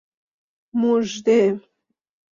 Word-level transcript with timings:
مژده 0.81 1.45